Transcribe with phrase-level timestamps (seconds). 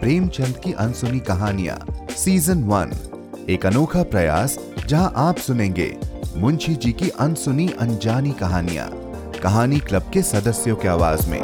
[0.00, 1.76] प्रेमचंद की अनसुनी कहानियाँ
[2.16, 2.90] season one
[3.50, 5.88] एक अनोखा प्रयास, जहाँ आप सुनेंगे
[6.36, 8.88] मुंशी जी की अनसुनी अनजानी कहानियाँ,
[9.42, 11.40] कहानी क्लब के सदस्यों की आवाज़ में।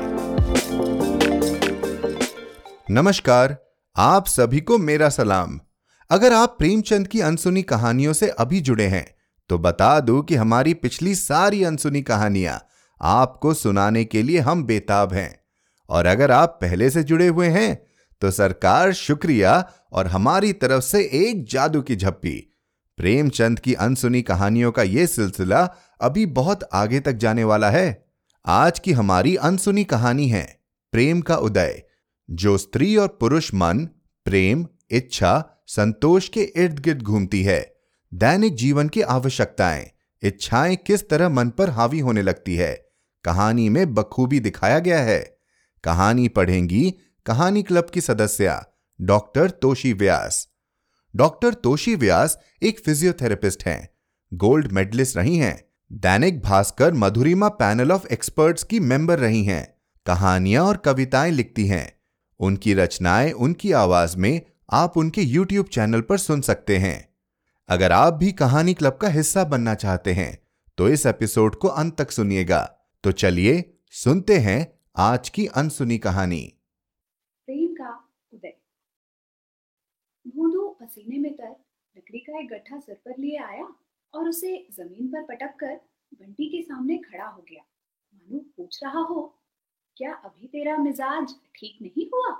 [2.90, 3.56] नमस्कार,
[3.96, 5.58] आप सभी को मेरा सलाम।
[6.10, 9.06] अगर आप प्रेमचंद की अनसुनी कहानियों से अभी जुड़े हैं
[9.50, 12.60] तो बता दूँ कि हमारी पिछली सारी अनसुनी कहानियाँ
[13.00, 15.34] आपको सुनाने के लिए हम बेताब हैं।
[15.90, 17.70] और अगर आप पहले से जुड़े हुए हैं
[18.22, 22.54] तो सरकार शुक्रिया और हमारी तरफ़ से एक जादू की झप्पी।
[22.96, 28.04] प्रेमचंद की अनसुनी कहानियों का यह सिलसिला अभी बहुत आगे तक जाने वाला है।
[28.46, 30.60] आज की हमारी अनसुनी कहानी है,
[30.92, 31.82] प्रेम का उदय,
[32.30, 33.88] जो स्त्री और पुरुष मन,
[34.24, 37.74] प्रेम, इच्छा, संतोष के इर्द गिर्द घूमती है।
[38.14, 39.90] दैनिक जीवन की आवश्यकताएँ,
[40.22, 42.90] इच्छाएँ किस तरह मन पर हावी होने लगती है,
[43.24, 45.36] कहानी में बखूबी दिखाया गया है।
[45.84, 46.94] कहानी पढ़ेंगी
[47.26, 48.66] कहानी क्लब की सदस्या,
[49.00, 50.48] डॉक्टर तोशी व्यास।
[51.16, 53.88] डॉक्टर तोशी व्यास एक फिजियोथेरेपिस्ट हैं।
[54.34, 59.74] गोल्ड मेडलिस्ट रही हैं। Dainik Bhaskar Madhurima panel of experts की मेंबर रही हैं।
[60.06, 61.92] कहानियाँ और कविताएँ लिखती हैं।
[62.40, 67.08] उनकी रचनाएँ उनकी आवाज़ में आप उनके यूट्यूब चैनल पर सुन सकते हैं।
[67.68, 70.38] अगर आप भी कहानी क्लब का हिस्सा बनना चाहते हैं
[70.78, 72.62] तो इस एपिसोड को अंत तक सुनिएगा।
[73.04, 76.52] तो चलिए, सुनते हैं आज की अनसुनी कहानी।
[81.12, 81.50] पसीने में तर
[81.96, 83.66] लकड़ी का एक गट्ठा सर पर लिए आया
[84.14, 85.74] और उसे ज़मीन पर पटक कर
[86.12, 87.62] बंटी के सामने खड़ा हो गया।
[88.14, 89.22] मानो पूछ रहा हो,
[89.96, 92.30] क्या अभी तेरा मिजाज ठीक नहीं हुआ?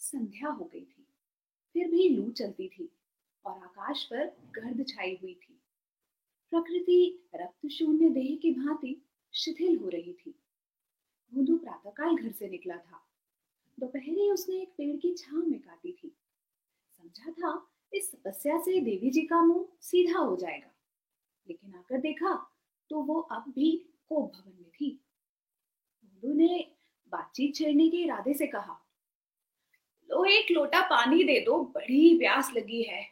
[0.00, 1.06] संध्या हो गई थी,
[1.74, 2.88] फिर भी लू चलती थी
[3.44, 4.24] और आकाश पर
[4.54, 5.58] गर्द छाई हुई थी।
[6.52, 8.96] प्रकृति रक्त शून्य देह की भांति
[9.34, 10.34] शिथिल हो रही थी।
[11.32, 13.04] भूंदू प्रातःकाल घर से निकला था।
[13.78, 16.12] दोपहरी उसने एक पेड़ की छांव में काटी थी।
[17.14, 20.70] समझा था, इस तपस्या से देवी जी का मुँह सीधा हो जाएगा।
[21.46, 22.34] लेकिन आकर देखा
[22.90, 23.70] तो वो अब भी
[24.08, 24.90] कोप भवन में थी।
[26.04, 26.66] भोलू ने
[27.12, 28.78] बातचीत छेड़ने के इरादे से कहा
[30.08, 33.02] लो एक लोटा पानी दे दो, बड़ी प्यास लगी है।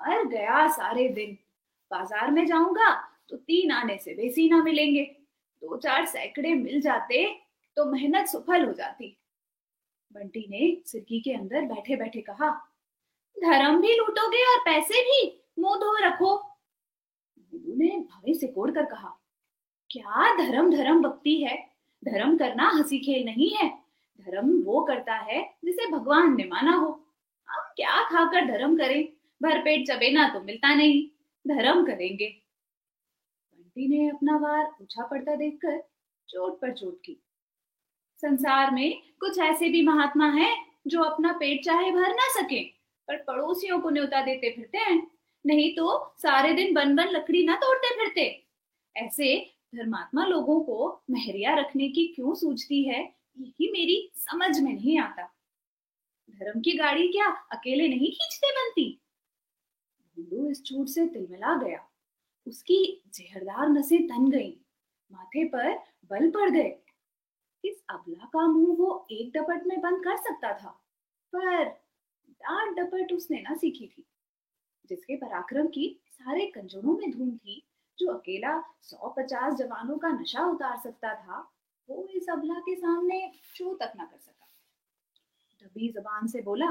[0.00, 1.36] मर गया सारे दिन।
[1.90, 2.94] बाज़ार में जाऊँगा
[3.28, 5.04] तो तीन आने से बेसी ना मिलेंगे।
[5.62, 7.26] दो चार सैकड़े मिल जाते
[7.76, 9.16] तो मेहनत सफल हो जाती।
[10.12, 12.50] बंटी ने सिरकी के अंदर बैठे बैठे कहा
[13.40, 15.20] धर्म भी लूटोगे और पैसे भी
[15.58, 16.36] मुँह धो रखो।
[17.52, 19.16] गुरु ने भवे से कोड़ कर कहा,
[19.90, 21.56] क्या धर्म धर्म भक्ति है?
[22.02, 23.68] धर्म करना हँसी खेल नहीं है।
[24.20, 26.88] धर्म वो करता है जिसे भगवान ने माना हो।
[27.48, 29.02] हम क्या खाकर धर्म करें?
[29.40, 31.02] भरपेट चबेना तो मिलता नहीं।
[31.44, 35.78] धर्म करेंगे। बंटी ने अपना वार पूछा पड़ता देखकर
[36.28, 37.20] चोट पर चोट की।
[38.22, 40.54] संसार में कुछ ऐसे भी महात्मा हैं
[40.86, 45.10] जो अपना पेट चाहे भर ना सके। पर पड़ोसियों को न्योता देते फिरते हैं।
[45.44, 48.26] नहीं तो सारे दिन बन बन लकड़ी ना तोड़ते फिरते।
[48.96, 49.36] ऐसे
[49.74, 53.02] धर्मात्मा लोगों को महरिया रखने की क्यों सूझती है
[53.38, 55.22] यही मेरी समझ में नहीं आता।
[56.30, 59.00] धर्म की गाड़ी क्या अकेले नहीं खींचते बनती?
[60.16, 61.86] भूलू इस चूट से तिलमिला गया।
[62.46, 64.52] उसकी जहरदार नसें तन गईं,
[65.10, 65.72] माथे पर
[66.10, 66.76] बल पड़ गए।
[67.64, 70.70] इस अबला का मुँह वो एक डपट में बंद कर सकता था।
[71.32, 71.79] पर
[72.42, 74.04] डांट डपट उसने ना सीखी थी,
[74.88, 77.62] जिसके पराक्रम की सारे कंजरों में धूम थी।
[77.98, 81.40] जो अकेला सौ पचास जवानों का नशा उतार सकता था,
[81.88, 84.46] वो इस अबला के सामने चू तक ना कर सका।
[85.62, 86.70] दबी जबान से बोला,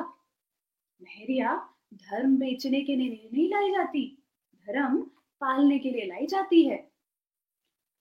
[1.02, 1.56] महरिया,
[1.94, 4.06] धर्म बेचने के लिए नहीं लाई जाती,
[4.68, 5.02] धर्म
[5.42, 6.78] पालने के लिए लाई जाती है।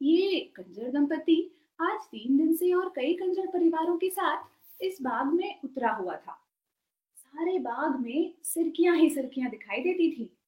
[0.01, 1.41] ये कंजर दंपति
[1.81, 6.17] आज तीन दिन से और कई कंजर परिवारों के साथ इस बाग में उतरा हुआ
[6.17, 6.39] था।
[7.29, 10.39] सारे बाग में सिरकियाँ ही सिरकियाँ दिखाई देती थी।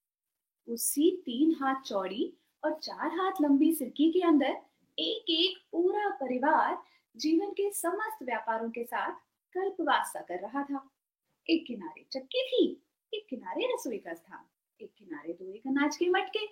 [0.68, 2.32] उसी तीन हाथ चौड़ी
[2.64, 4.56] और चार हाथ लंबी सिरकी के अंदर
[4.98, 6.78] एक एक पूरा परिवार
[7.16, 9.12] जीवन के समस्त व्यापारों के साथ
[9.54, 10.90] कल्पवास कर रहा था।
[11.50, 12.82] एक किनारे चक्की थी,
[13.14, 14.44] एक किनारे रसोई का स्थान,
[14.80, 16.46] एक किनारे दो एक अनाज के मटके,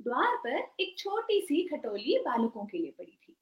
[0.00, 3.36] द्वार पर एक छोटी सी खटोली बालकों के लिए पड़ी थी।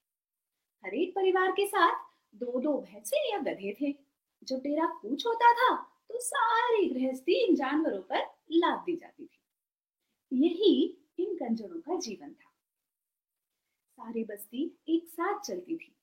[0.84, 1.94] हर एक परिवार के साथ
[2.34, 3.94] दो दो भैंसे या गधे थे।
[4.44, 8.18] जब डेरा कूच होता था तो सारी गृहस्थी इन जानवरों पर
[8.52, 9.38] लाद दी जाती थी।
[10.32, 12.50] यही इन कंजरों का जीवन था।
[13.92, 15.96] सारी बस्ती एक साथ चलती थी।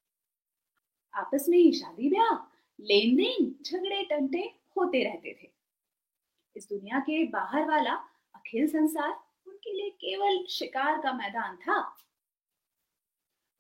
[1.14, 2.36] आपस में ही शादी, ब्याह
[2.82, 5.52] लेन देन झगड़े, टंटे होते रहते थे।
[6.56, 7.94] इस दुनिया के बाहर वाला
[8.36, 11.98] अखिल संसार उनके लिए केवल शिकार का मैदान था।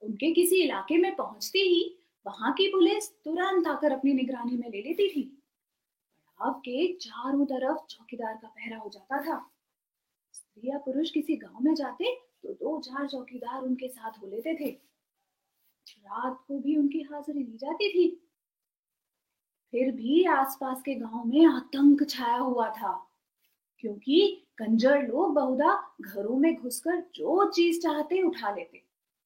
[0.02, 4.82] उनके किसी इलाके में पहुँचती ही वहाँ की पुलिस तुरंत आकर अपनी निगरानी में ले
[4.82, 5.36] लेती थी।
[6.40, 9.38] पड़ाव के चारों तरफ़ चौकीदार का पहरा हो जाता था।
[10.34, 12.14] स्त्री या पुरुष किसी गाँव में जाते
[12.44, 14.70] तो दो चार चौकीदार उनके साथ हो लेते थे।
[15.88, 18.08] रात को भी उनकी हाजिरी ली जाती थी।
[19.74, 22.94] फिर भी आसपास के गाँव में आतंक छाया हुआ था,
[23.84, 28.82] क्योंकि कंजर लोग बहुधा घरों में घुसकर जो चीज़ चाहते उठा लेते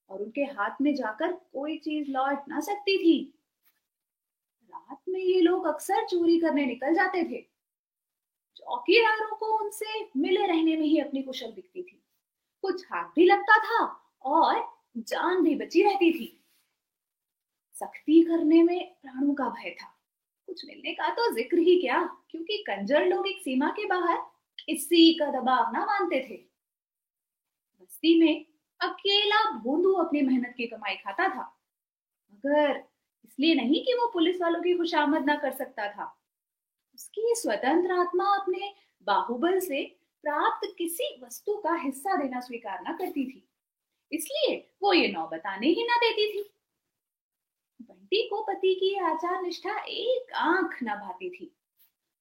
[0.09, 3.32] और उनके हाथ में जाकर कोई चीज़ लौट ना सकती थी।
[4.93, 7.41] रात में ये लोग अक्सर चोरी करने निकल जाते थे।
[8.57, 11.99] चौकीदारों को उनसे मिले रहने में ही अपनी कुशल दिखती थी।
[12.63, 13.83] कुछ हाथ भी लगता था
[14.25, 14.61] और
[14.97, 16.27] जान भी बची रहती थी।
[17.77, 19.89] सख्ती करने में प्राणों का भय था।
[20.47, 24.17] कुछ मिलने का तो ज़िक्र ही क्या, क्योंकि कंजर लोग एक सीमा के बाहर
[24.59, 26.37] किसी का दबाव ना मानते थे।
[27.81, 28.45] बस्ती में
[28.81, 31.51] अकेला भोंदू अपनी मेहनत की कमाई खाता था।
[32.33, 32.83] मगर
[33.25, 36.13] इसलिए नहीं कि वो पुलिस वालों की खुशामद ना कर सकता था।
[36.95, 38.73] उसकी स्वतंत्र आत्मा अपने
[39.07, 39.83] बाहुबल से
[40.23, 43.43] प्राप्त किसी वस्तु का हिस्सा देना स्वीकार ना करती थी।
[44.11, 46.43] इसलिए वो ये नौ बताने ही ना देती थी।
[47.79, 51.51] बंटी को पति की आचार निष्ठा एक आँख न भाती थी।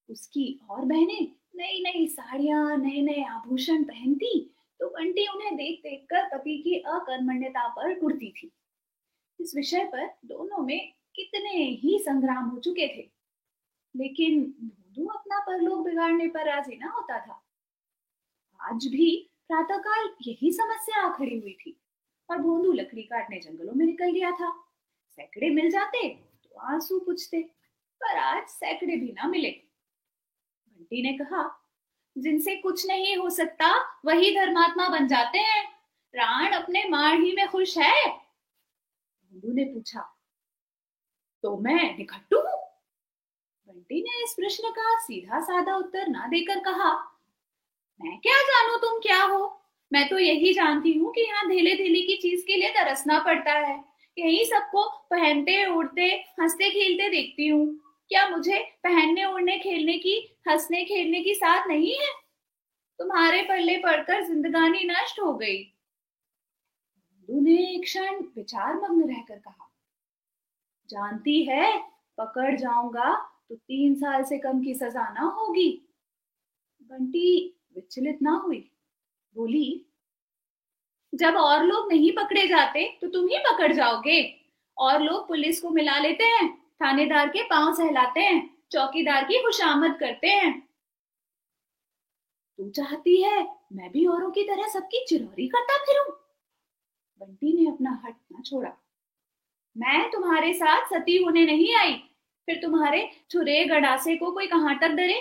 [0.08, 4.38] उसकी और बहनें नई नई साड़ियाँ नए नए आभूषण पहनती
[4.80, 8.50] तो बंटी उन्हें देख देख कर पति की अकर्मण्यता पर उड़ती थी।
[9.42, 13.10] इस विषय पर दोनों में कितने ही संग्राम हो चुके थे।
[13.96, 17.42] लेकिन भोदू अपना परलोक बिगाड़ने पर राज़ी ना होता था।
[18.60, 21.80] आज भी प्रातःकाल यही समस्या आ खड़ी हुई थी
[22.30, 24.50] और भोंदू लकड़ी काटने जंगलों में निकल गया था।
[25.16, 27.42] सैकड़े मिल जाते तो आँसू पूछते,
[28.00, 29.50] पर आज सैकड़े भी ना मिले।
[30.68, 31.68] बंटी ने कहा,
[32.18, 35.72] जिनसे कुछ नहीं हो सकता, वही धर्मात्मा बन जाते हैं।
[36.12, 38.22] प्राण अपने मार ही में खुश है।
[39.32, 40.18] ने पूछा
[41.42, 42.68] तो मैं निखट्टू हूँ?
[43.66, 46.92] बंटी ने इस प्रश्न का सीधा साधा उत्तर ना देकर कहा,
[48.04, 49.62] मैं क्या जानू तुम क्या हो?
[49.92, 53.52] मैं तो यही जानती हूँ कि यहाँ धेले धेले की चीज़ के लिए तरसना पड़ता
[53.52, 53.84] है।
[54.18, 60.84] यही सबको पहनते, उड़ते, हँसते, खेलते देखती हूँ। क्या मुझे पहनने, उड़ने, खेलने की, हंसने,
[60.84, 62.12] खेलने की साथ नहीं है?
[62.98, 65.71] तुम्हारे पल्ले पड़कर जिंदगानी नष्ट हो गई।
[67.28, 69.68] ने एक क्षण विचार मग्न रहकर कहा,
[70.90, 71.78] जानती है,
[72.18, 73.14] पकड़ जाऊँगा
[73.48, 75.70] तो तीन साल से कम की सजा ना होगी।
[76.90, 78.68] बंटी, विचलित ना हुई।
[79.36, 79.86] बोली,
[81.12, 84.22] जब और लोग नहीं पकड़े जाते तो तुम ही पकड़ जाओगे।
[84.76, 86.48] और लोग पुलिस को मिला लेते हैं,
[86.82, 90.60] थानेदार के पाँव सहलाते हैं, चौकीदार की खुशामद करते हैं।
[92.58, 93.42] तू चाहती है,
[93.72, 96.16] मैं भी औरों की तरह सबकी चिरौरी करता फिरूं?
[97.22, 98.70] बंटी ने अपना हट ना छोड़ा।
[99.76, 101.92] मैं तुम्हारे साथ सती होने नहीं आई,
[102.48, 105.20] फिर तुम्हारे छुरे गड़ासे को कोई कहाँ तक डरे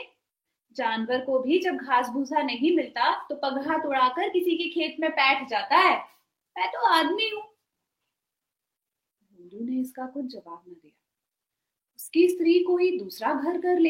[0.75, 5.09] जानवर को भी जब घास भूसा नहीं मिलता तो पगहा तोड़ाकर किसी के खेत में
[5.11, 5.95] बैठ जाता है।
[6.55, 7.43] मैं तो आदमी हूँ।
[9.61, 10.93] ने इसका कुछ जवाब न दिया।
[11.95, 13.89] उसकी स्त्री कोई दूसरा घर कर ले।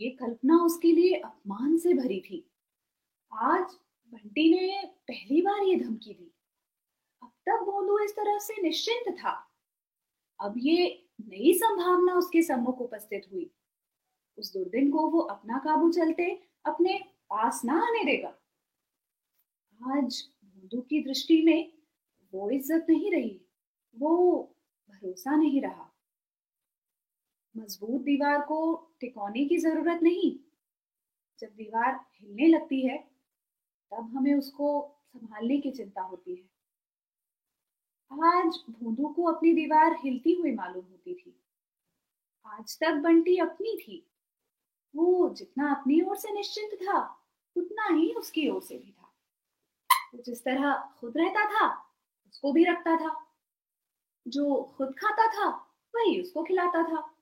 [0.00, 2.44] ये कल्पना उसके लिए अपमान से भरी थी।
[3.32, 3.76] आज
[4.12, 6.30] बंटी ने पहली बार ये धमकी दी।
[7.50, 9.52] अब तक इस तरह से निश्चिंत था।
[10.40, 13.50] अब ये नई संभावना उसके सम्मुख उपस्थित हुई।
[14.38, 16.98] उस दुर्दिन को वो अपना काबू चलते अपने
[17.30, 18.28] पास ना आने देगा।
[19.94, 21.72] आज भोंदू की दृष्टि में
[22.32, 23.40] वो इज़्ज़त नहीं रही,
[23.96, 24.54] वो
[24.88, 25.94] भरोसा नहीं रहा।
[27.56, 30.38] मज़बूत दीवार को टिकोने की ज़रूरत नहीं।
[31.38, 32.98] जब दीवार हिलने लगती है,
[33.92, 36.57] तब हमें उसको संभालने की चिंता होती है।
[38.12, 41.44] आज भूंदू को अपनी दीवार हिलती हुई मालूम होती थी।
[42.46, 44.10] आज तक बंटी अपनी थी।
[44.96, 49.14] वो जितना अपनी ओर से निश्चिंत था, उतना ही उसकी ओर से भी था।
[50.14, 51.76] वो जिस तरह खुद रहता था,
[52.26, 53.26] उसको भी रखता था।
[54.28, 55.56] जो खुद खाता था,
[55.94, 57.14] वही उसको खिलाता था।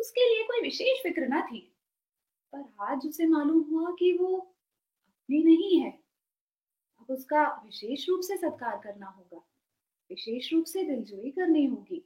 [0.00, 1.76] उसके लिए कोई विशेष फ़िक्र ना थी।
[2.54, 4.36] पर आज उसे मालूम हुआ कि वो
[5.06, 6.02] अपनी नहीं है।
[7.00, 9.51] अब उसका विशेष रूप से सत्कार करना होगा।
[10.12, 12.02] विशेष रूप से दिलजोई करनी होगी।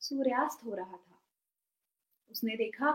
[0.00, 1.20] सूर्यास्त हो रहा था।
[2.30, 2.90] उसने देखा,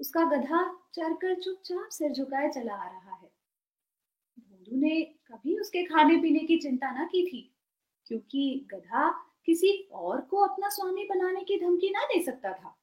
[0.00, 0.62] उसका गधा
[0.94, 3.30] चरकर चुपचाप सिर झुकाए चला आ रहा है।
[4.38, 7.54] भोंदू ने कभी उसके खाने पीने की चिंता न की थी,
[8.06, 9.08] क्योंकि गधा
[9.46, 12.76] किसी और को अपना स्वामी बनाने की धमकी ना दे सकता था।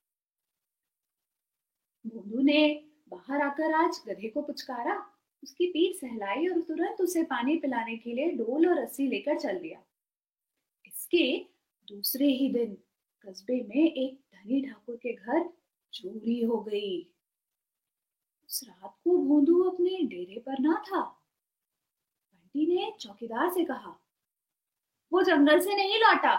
[2.05, 5.11] भोंदू ने बाहर आकर आज गधे को पुचकारा,
[5.43, 9.59] उसकी पीठ सहलाई और तुरंत उसे पानी पिलाने के लिए डोल और रस्सी लेकर चल
[9.59, 9.83] दिया।
[11.15, 12.73] इसके दूसरे ही दिन
[13.23, 15.49] कस्बे में एक धनी ठाकुर के घर
[15.93, 17.01] चोरी हो गई।
[18.49, 23.95] उस रात को भोंदू अपने डेरे पर ना था। बंटी ने चौकीदार से कहा,
[25.11, 26.35] वो जंगल से नहीं लौटा।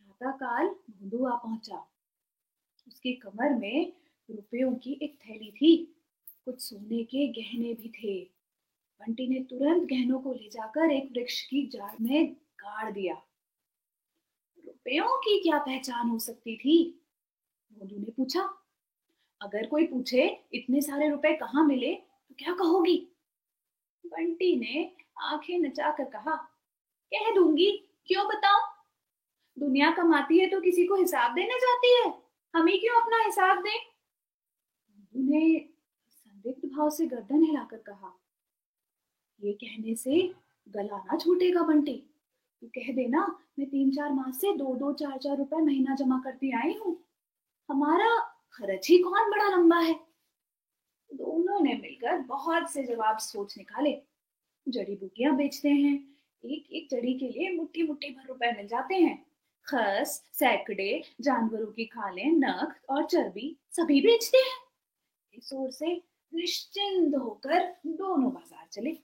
[0.00, 1.86] प्रातःकाल भोंदू आ पहुँचा।
[2.88, 3.92] उसकी कमर में
[4.28, 5.76] रुपयों की एक थैली थी,
[6.44, 8.20] कुछ सोने के गहने भी थे।
[9.00, 13.22] बंटी ने तुरंत गहनों को ले जाकर एक वृक्ष की जाड़ में गाड़ दिया।
[14.86, 16.76] रुपयों की क्या पहचान हो सकती थी?
[17.72, 18.40] भोलू ने पूछा,
[19.40, 20.24] अगर कोई पूछे
[20.54, 22.96] इतने सारे रुपए कहाँ मिले तो क्या कहोगी?
[24.04, 24.84] बंटी ने
[25.22, 26.34] आँखें नचाकर कहा,
[27.12, 27.70] कह दूँगी,
[28.08, 28.60] क्यों बताओ
[29.56, 32.12] दुनिया कमाती है तो किसी को हिसाब देने जाती है।
[32.54, 33.80] हम ही क्यों अपना हिसाब दें?
[35.14, 35.58] ने
[36.10, 38.16] संदिग्ध भाव से गर्दन हिलाकर कहा,
[39.40, 40.22] ये कहने से
[40.68, 42.02] गला ना छूटेगा बंटी।
[42.62, 43.26] तू कह देना,
[43.58, 46.96] मैं तीन चार माह से दो दो चार चार रुपए महीना जमा करती आई हूँ।
[47.68, 48.18] हमारा
[48.52, 49.94] खर्च ही कौन बड़ा लंबा है?
[51.10, 53.96] दोनों ने मिलकर बहुत से जवाब सोच निकाले।
[54.66, 55.94] जड़ी बूटियाँ बेचते हैं
[56.44, 59.18] एक एक जड़ी के लिए मुट्ठी मुट्ठी भर रुपए मिल जाते हैं।
[59.66, 64.58] खस, सैकड़े, जानवरों की खालें, नख और चर्बी सभी बेचते हैं।
[65.34, 65.94] इस ओर से
[66.32, 68.98] निश्चिंत होकर दोनों बाज़ार चले।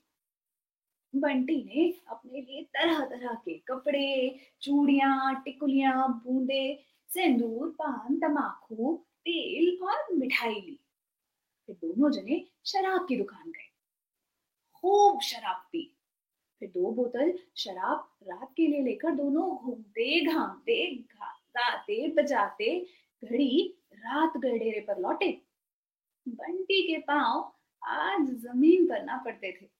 [1.15, 9.79] बंटी ने अपने लिए तरह तरह के कपड़े, चूड़ियाँ, टिकुलियाँ, बूंदे, सिंदूर, पान तमाकू तेल
[9.83, 10.79] और मिठाई ली।
[11.67, 13.69] फिर दोनों जने शराब की दुकान गए।
[14.73, 15.95] खूब शराब पी।
[16.59, 22.85] फिर दो बोतल शराब रात के लिए लेकर दोनों घूमते, घामते, गाते, बजाते,
[23.23, 25.41] घड़ी रात गए डेरे पर लौटे।
[26.27, 29.78] बंटी के पाँव आज ज़मीन पर ना पड़ते थे।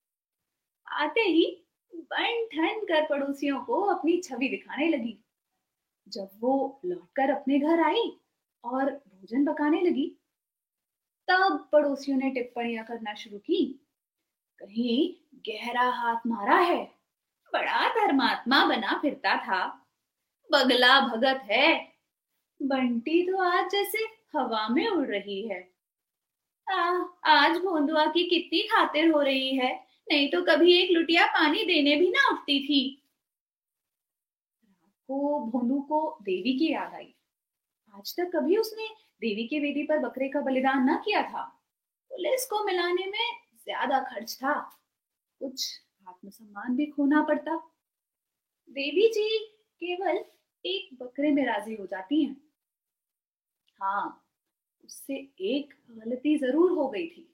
[0.91, 1.45] आते ही
[1.93, 5.17] बन ठन कर पड़ोसियों को अपनी छवि दिखाने लगी।
[6.07, 8.11] जब वो लौटकर अपने घर आई
[8.63, 10.07] और भोजन पकाने लगी
[11.27, 13.65] तब पड़ोसियों ने टिप्पणियाँ करना शुरू की।
[14.59, 15.13] कहीं
[15.47, 16.83] गहरा हाथ मारा है
[17.53, 19.65] बड़ा धर्मात्मा बना फिरता था।
[20.49, 21.75] बगला भगत है
[22.61, 24.03] बंटी तो आज जैसे
[24.35, 25.67] हवा में उड़ रही है।
[26.67, 29.88] आ, आज भोंदुआ की कितनी खातिर हो रही है?
[30.09, 32.81] नहीं तो कभी एक लुटिया पानी देने भी ना उठती थी।
[35.09, 37.13] को भोंदू को देवी की याद आई।
[37.93, 38.87] आज तक कभी उसने
[39.21, 41.43] देवी की वेदी पर बकरे का बलिदान ना किया था।
[42.11, 44.53] पुलिस को मिलाने में ज़्यादा खर्च था।
[45.41, 45.67] कुछ
[46.07, 47.55] आत्मसम्मान भी खोना पड़ता।
[48.69, 49.37] देवी जी
[49.81, 50.23] केवल
[50.65, 52.35] एक बकरे में राज़ी हो जाती हैं।
[53.79, 54.25] हाँ
[54.83, 57.27] उससे एक गलती ज़रूर हो गई थी।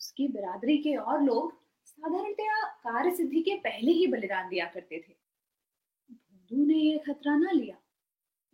[0.00, 1.61] उसकी बिरादरी के और लोग
[2.00, 5.16] साधारणतया कार्य सिद्धि के पहले ही बलिदान दिया करते थे।
[6.12, 7.76] भोंदू ने यह खतरा ना लिया।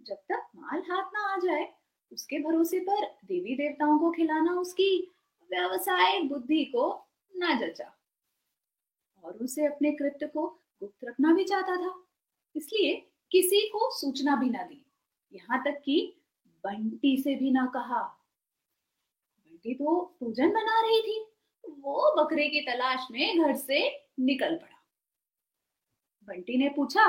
[0.01, 1.75] जब तक माल हाथ ना आ जाए,
[2.13, 5.15] उसके भरोसे पर देवी देवताओं को खिलाना, उसकी
[5.51, 7.95] व्यवसायिक बुद्धि को ना जचा।
[9.25, 10.47] और उसे अपने कृत्य को
[10.81, 12.05] गुप्त रखना भी चाहता था।
[12.57, 14.87] इसलिए किसी को सूचना भी ना दी।
[15.33, 16.17] यहाँ तक कि
[16.47, 18.03] बंटी से भी ना कहा।
[19.39, 21.27] बंटी तो पूजन बना रही थी।
[21.69, 23.81] वो बकरे की तलाश में घर से
[24.21, 24.77] निकल पड़ा।
[26.29, 27.05] बंटी ने पूछा,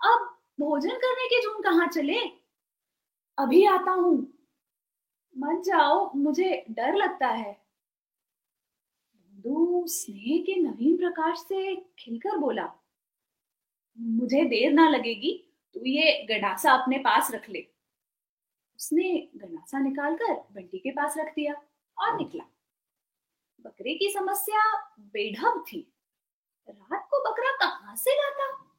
[0.00, 0.26] अब
[0.60, 2.18] भोजन करने के जून कहाँ चले?
[3.38, 4.16] अभी आता हूँ।
[5.36, 7.66] मत जाओ, मुझे डर लगता है।
[9.86, 12.64] स्नेह के नवीन प्रकाश से खिलकर बोला,
[13.98, 15.32] मुझे देर ना लगेगी,
[15.74, 17.60] तू ये गडासा अपने पास रख ले।
[18.78, 21.54] उसने गनासा निकालकर बंटी के पास रख दिया
[21.96, 22.44] और निकला।
[23.66, 25.92] बकरे की समस्या बेढब थी।
[26.70, 28.76] रात को बकरा कहाँ से लाता?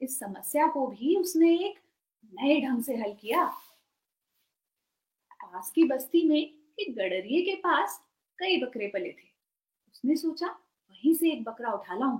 [0.00, 1.80] इस समस्या को भी उसने एक
[2.24, 3.46] नए ढंग से हल किया।
[5.32, 6.38] पास की बस्ती में
[6.78, 8.04] एक गडरिए के पास
[8.38, 9.28] कई बकरे पले थे।
[9.92, 10.46] उसने सोचा,
[10.90, 12.18] वहीं से एक बकरा उठा लाऊं।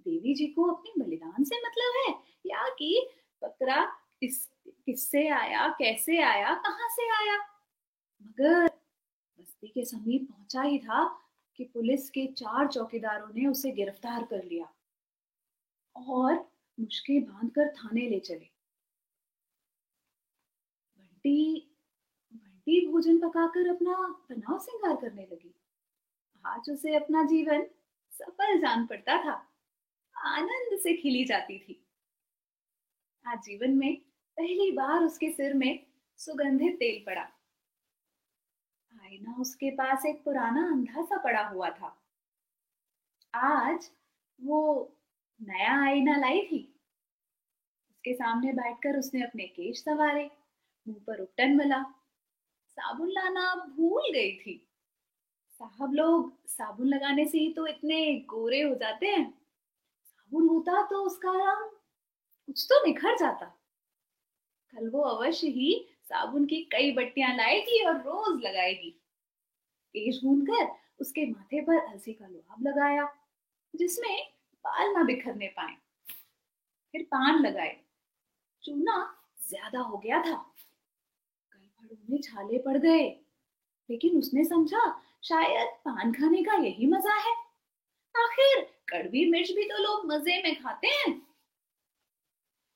[0.00, 3.08] देवी जी को अपने बलिदान से मतलब है या कि
[3.42, 7.38] बकरा इस किससे आया, कैसे आया, कहाँ से आया?
[8.22, 8.71] मगर
[9.68, 11.04] के समीप पहुँचा ही था
[11.56, 14.72] कि पुलिस के चार चौकीदारों ने उसे गिरफ़्तार कर लिया
[15.96, 16.34] और
[16.80, 18.50] मुश्किल बांधकर थाने ले चले।
[20.98, 21.68] बंटी
[22.34, 23.94] बंटी भोजन पकाकर अपना
[24.28, 25.54] तनाव श्रृंगार करने लगी।
[26.44, 27.66] आज उसे अपना जीवन
[28.12, 29.34] सफल जान पड़ता था।
[30.16, 31.86] आनंद से खिली जाती थी।
[33.26, 33.94] आज जीवन में
[34.36, 37.28] पहली बार उसके सिर में सुगंधित तेल पड़ा।
[39.12, 41.96] आईना उसके पास एक पुराना अंधा सा पड़ा हुआ था।
[43.34, 43.90] आज
[44.40, 44.60] वो
[45.40, 46.60] नया आईना लाई थी।
[47.90, 50.24] उसके सामने बैठकर उसने अपने केश सवारे,
[50.86, 51.82] मुँह पर उपटन मला।
[52.76, 54.56] साबुन लाना भूल गई थी।
[55.52, 59.30] साहब लोग साबुन लगाने से ही तो इतने गोरे हो जाते हैं।
[60.04, 61.70] साबुन होता तो उसका रंग
[62.48, 63.46] कुछ तो निखर जाता।
[64.72, 68.98] कल वो अवश्य ही साबुन की कई बट्टियाँ लाएगी और रोज लगाएगी।
[69.94, 70.70] केश गूंद कर
[71.00, 73.08] उसके माथे पर अलसी का लुहाब लगाया,
[73.74, 74.16] जिसमें
[74.64, 75.76] बाल ना बिखरने पाए।
[76.94, 77.76] फिर पान लगाए।
[78.64, 78.96] चूना
[79.48, 80.34] ज़्यादा हो गया था।
[81.52, 83.08] गलफड़ों में छाले पड़ गए।
[83.88, 84.84] लेकिन उसने समझा,
[85.22, 87.34] शायद पान खाने का यही मज़ा है।
[88.14, 91.12] आखिर कड़वी मिर्च भी तो लोग मज़े में खाते हैं।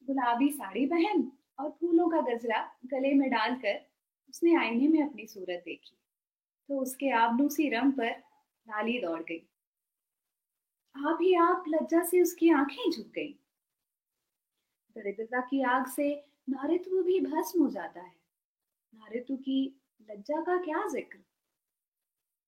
[0.02, 3.80] गुलाबी साड़ी पहन और फूलों का गजरा गले में डालकर
[4.28, 5.96] उसने आईने में अपनी सूरत देखी।
[6.68, 8.10] तो उसके आबनूसी रंग पर
[8.66, 9.42] लाली दौड़ गई।
[10.96, 13.32] आप ही आप लज्जा से उसकी आँखें झुक गई।
[14.96, 16.08] दरिद्रता की आग से
[16.48, 18.14] नारित्व भी भस्म हो जाता है।
[18.92, 19.58] नारित्व की
[20.10, 21.18] लज्जा का क्या ज़िक्र?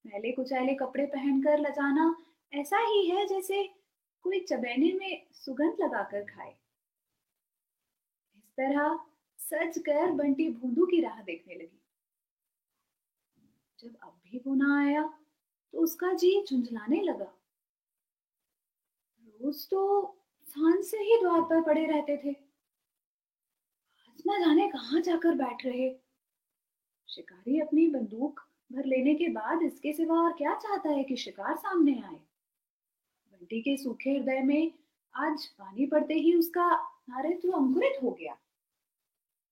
[0.04, 2.14] मैले कुचैले कपड़े पहनकर लजाना
[2.52, 3.62] ऐसा ही है जैसे
[4.25, 6.50] कोई चबेने में सुगंध लगाकर खाए।
[8.37, 8.98] इस तरह
[9.38, 11.80] सज कर बंटी भूंदू की राह देखने लगी।
[13.78, 15.02] जब अब भी वो ना आया
[15.73, 17.32] तो उसका जी झुंझलाने लगा।
[19.40, 19.80] रोज तो
[20.47, 22.30] साँझ से ही द्वार पर पड़े रहते थे।
[24.08, 25.90] आज ना जाने कहाँ जाकर बैठ रहे।
[27.09, 28.40] शिकारी अपनी बंदूक
[28.72, 32.20] भर लेने के बाद इसके सिवा और क्या चाहता है कि शिकार सामने आए?
[33.33, 34.72] बंटी के सूखे हृदय में
[35.14, 36.70] आज पानी पड़ते ही उसका
[37.11, 38.37] नारित्व अंकुरित हो गया।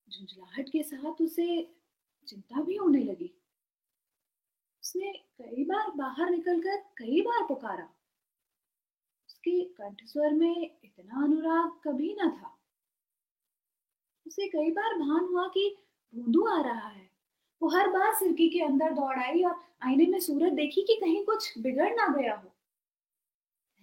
[0.09, 1.75] झुंझलाहट के साथ उसे
[2.27, 3.36] चिंता भी होने लगी।
[4.87, 7.85] उसने कई बार बाहर निकलकर कई बार पुकारा।
[9.29, 12.51] उसके कंठ स्वर में इतना अनुराग कभी न था।
[14.27, 15.65] उसे कई बार भान हुआ कि
[16.15, 17.11] भूंदू आ रहा है।
[17.63, 21.25] वो हर बार सिरकी के अंदर दौड़ आई और आईने में सूरत देखी कि कहीं
[21.25, 22.53] कुछ बिगड़ ना गया हो।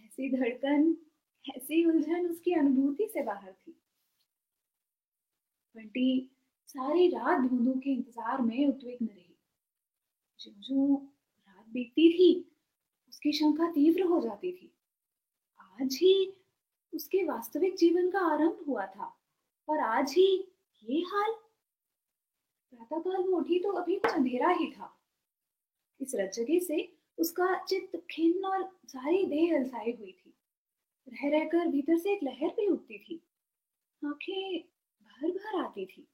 [0.05, 0.95] ऐसी धड़कन,
[1.45, 3.71] ऐसी उलझन उसकी अनुभूति से बाहर थी।
[5.75, 6.29] बंटी,
[6.69, 9.32] सारी रात भूंदू के इंतज़ार में उद्विग्न रही।
[10.43, 10.95] जो जो
[11.47, 12.55] रात बीतती थी,
[13.09, 14.75] उसकी शंका तीव्र हो जाती थी।
[15.59, 16.33] आज ही
[16.93, 19.21] उसके वास्तविक जीवन का आरंभ हुआ था,
[19.69, 20.53] और आज ही
[20.83, 21.33] ये हाल?
[22.71, 24.99] प्रातःकाल वो उठी तो अभी कुछ अंधेरा ही था।
[26.01, 30.37] इस रज्जगे से उसका चित्त खिन्न और सारी देह अलसाई हुई थी।
[31.07, 33.27] रह रहकर भीतर से एक लहर भी उठती थी।
[34.05, 34.59] आँखें
[35.01, 36.07] भर भर आती थी।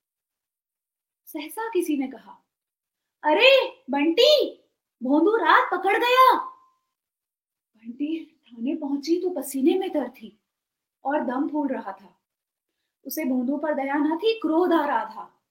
[1.25, 2.45] सहसा किसी ने कहा
[3.23, 4.59] अरे, बंटी,
[5.03, 6.33] भोंदू रात पकड़ गया।
[7.75, 10.39] बंटी, थाने पहुँची तो पसीने में तर थी
[11.05, 12.21] और दम फूल रहा था।
[13.05, 15.43] उसे भोंदू पर दया न थी, क्रोध आ रहा था।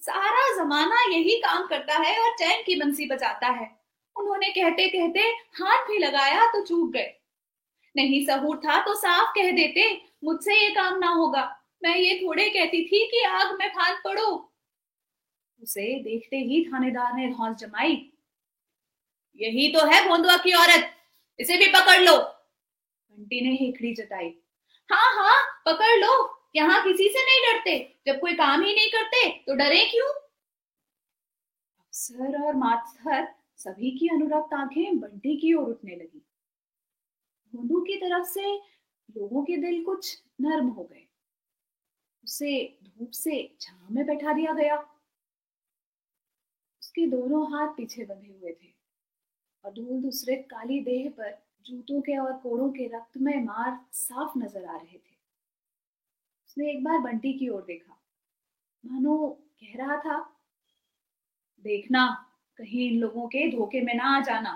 [0.00, 3.80] सारा जमाना यही काम करता है और चैन की बंसी बजाता है।
[4.16, 5.20] उन्होंने कहते कहते
[5.62, 7.14] हाथ भी लगाया तो चूक गए।
[7.96, 12.50] नहीं सहूर था तो साफ़ कह देते, मुझसे ये काम ना होगा। मैं ये थोड़े
[12.50, 14.47] कहती थी कि आग में फांद पड़ो।
[15.62, 17.94] उसे देखते ही थानेदार ने धौस जमाई,
[19.40, 20.90] यही तो है भोंदुआ की औरत,
[21.38, 24.28] इसे भी पकड़ लो। बंटी ने हेखड़ी जताई
[24.90, 26.12] हाँ हाँ पकड़ लो,
[26.56, 30.08] यहाँ किसी से नहीं डरते, जब कोई काम ही नहीं करते तो डरे क्यों?
[31.80, 33.26] अफसर और माथर
[33.58, 36.24] सभी की अनुरक्त आँखें बंटी की ओर उठने लगी।
[37.54, 38.54] भोंदू की तरफ़ से
[39.08, 41.04] लोगों के दिल कुछ नर्म हो गए।
[42.24, 42.52] उसे
[42.84, 44.76] धूप से छाव में बैठा दिया गया।
[46.98, 48.72] उसके दोनों हाथ पीछे बंधे हुए थे।
[49.64, 51.30] और धूल दूसरे काली देह पर
[51.66, 55.16] जूतों के और कोड़ों के रक्त में मार साफ़ नज़र आ रहे थे।
[56.46, 57.98] उसने एक बार बंटी की ओर देखा।
[58.84, 59.16] मानो
[59.60, 60.18] कह रहा था,
[61.64, 62.06] देखना,
[62.58, 64.54] कहीं इन लोगों के धोखे में ना आ जाना।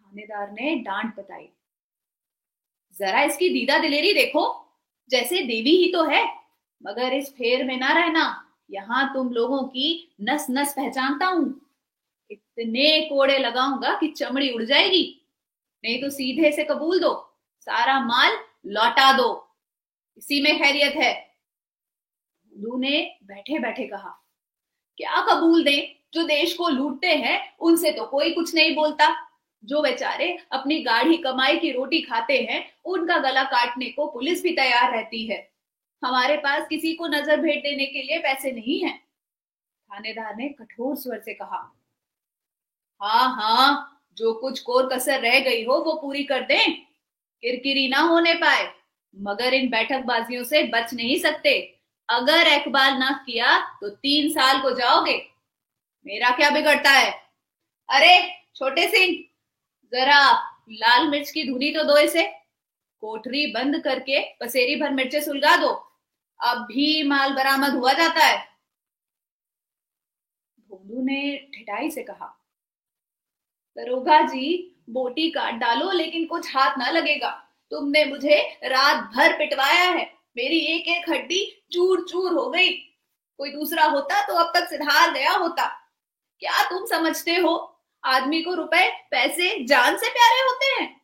[0.00, 1.48] थानेदार ने डांट बताई।
[2.96, 4.44] जरा इसकी दीदा दिलेरी देखो,
[5.10, 6.28] जैसे देवी ही तो है,
[6.80, 11.60] मगर इस फेर में ना रहना। यहाँ तुम लोगों की नस नस पहचानता हूँ।
[12.30, 15.04] इतने कोड़े लगाऊँगा कि चमड़ी उड़ जाएगी।
[15.84, 17.14] नहीं तो सीधे से कबूल दो,
[17.60, 19.46] सारा माल लौटा दो।
[20.18, 21.12] इसी में खैरियत है।
[22.52, 24.10] ने बैठे बैठे कहा,
[24.98, 25.96] क्या कबूल दें?
[26.14, 29.08] जो देश को लूटते हैं, उनसे तो कोई कुछ नहीं बोलता।
[29.64, 34.52] जो बेचारे अपनी गाढ़ी कमाई की रोटी खाते हैं, उनका गला काटने को पुलिस भी
[34.52, 35.50] तैयार रहती है।
[36.02, 38.96] हमारे पास किसी को नज़र भेंट देने के लिए पैसे नहीं है।
[39.90, 41.70] थानेदार ने कठोर स्वर से कहा
[43.00, 43.86] हाँ हाँ
[44.16, 46.72] जो कुछ कोर कसर रह गई हो, वो पूरी कर दें।
[47.42, 48.68] किरकिरी ना होने पाए,
[49.14, 51.52] मगर इन बैठक बाजियों से बच नहीं सकते।
[52.08, 55.16] अगर इकबाल ना किया तो तीन साल को जाओगे।
[56.06, 57.10] मेरा क्या बिगड़ता है?
[57.88, 58.20] अरे,
[58.56, 59.16] छोटे सिंह,
[59.92, 60.20] जरा
[60.72, 62.26] लाल मिर्च की धुनी तो दो इसे।
[63.02, 65.72] कोठरी बंद करके पसेरी भर मिर्चे सुलगा दो।
[66.40, 68.38] अब भी माल बरामद हुआ जाता है।
[70.70, 72.26] भोलू ने ठिठाई से कहा,
[73.76, 77.30] दरोगा जी, बोटी काट डालो, लेकिन कुछ हाथ ना लगेगा।
[77.72, 80.04] तुमने मुझे रात भर पिटवाया है।
[80.36, 82.70] मेरी एक एक हड्डी चूर चूर हो गई।
[83.38, 85.66] कोई दूसरा होता तो अब तक सिधार गया होता।
[86.42, 87.54] क्या तुम समझते हो?
[88.04, 91.00] आदमी को रुपए, पैसे, जान से प्यारे होते हैं।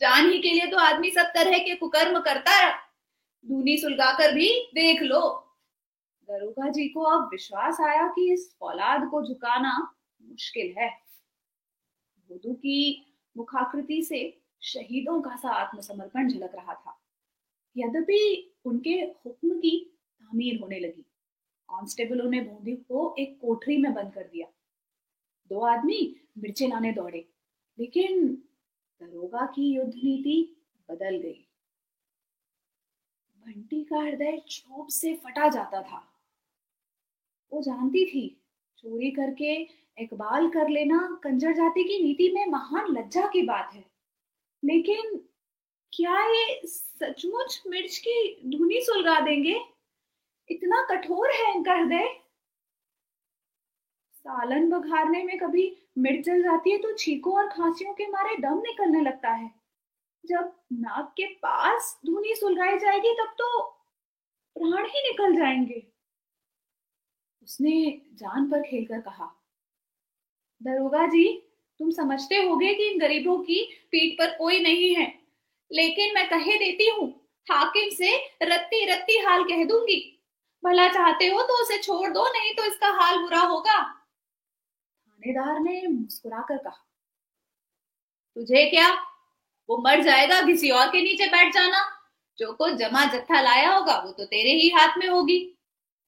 [0.00, 2.72] जान ही के लिए तो आदमी सब तरह के कुकर्म करता है।
[3.44, 5.20] दूनी सुलगा कर भी देख लो।
[6.28, 9.76] दरोगा जी को अब विश्वास आया कि इस औलाद को झुकाना
[10.20, 10.88] मुश्किल है।
[12.30, 14.20] बुद्धू की मुखाकृति से
[14.62, 16.96] शहीदों का सा आत्मसमर्पण झलक रहा था।
[17.76, 19.78] यद्यपि उनके हुक्म की
[20.20, 21.02] तामीर होने लगी।
[21.68, 24.46] कांस्टेबलों ने बूंदी को एक कोठरी में बंद कर दिया।
[25.50, 27.28] दो आदमी मिर्चे लाने दौड़े,
[27.78, 28.26] लेकिन
[29.00, 30.56] दरोगा की युद्ध नीति
[30.88, 31.46] बदल गई।
[33.50, 36.06] बंटी का हृदय क्षोभ से फटा जाता था।
[37.52, 38.40] वो जानती थी,
[38.78, 39.54] चोरी करके
[39.98, 43.84] इकबाल कर लेना कंजर जाति की नीति में महान लज्जा की बात है।
[44.64, 45.16] लेकिन
[45.92, 49.60] क्या ये सचमुच मिर्च की धुनी सुलगा देंगे?
[50.50, 52.08] इतना कठोर है इनका हृदय।
[54.14, 58.58] सालन बघारने में कभी मिर्च जल जाती है तो छीकों और खांसियों के मारे दम
[58.58, 59.59] निकलने लगता है।
[60.24, 63.60] जब नाक के पास धुनी सुलगाई जाएगी, तब तो
[64.56, 65.82] प्राण ही निकल जाएँगे।
[67.42, 69.26] उसने जान पर खेलकर कहा,
[70.60, 71.26] दरोगा जी,
[71.80, 75.06] तुम समझते होगे कि इन गरीबों की पीठ पर कोई नहीं है,
[75.70, 77.08] लेकिन मैं कहे देती हूँ,
[77.46, 80.00] हाकिम से रत्ती रत्ती हाल कह दूँगी।
[80.62, 85.86] भला चाहते हो तो उसे छोड़ दो, नहीं तो इसका हाल बुरा होगा। थानेदार ने
[85.88, 86.84] मुस्कुराकर कहा,
[88.36, 88.88] तुझे क्या
[89.70, 91.80] वो मर जाएगा, किसी और के नीचे बैठ जाना।
[92.38, 95.38] जो को जमा जत्था लाया होगा, वो तो तेरे ही हाथ में होगी।